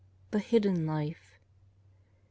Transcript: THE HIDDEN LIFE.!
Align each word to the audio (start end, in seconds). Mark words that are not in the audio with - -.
THE 0.31 0.39
HIDDEN 0.39 0.87
LIFE.! 0.87 1.37